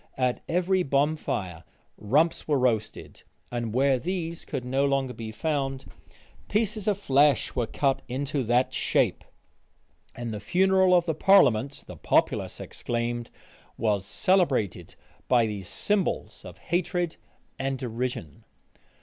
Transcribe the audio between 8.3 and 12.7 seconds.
that shape; and the funeral of the parliament (the populace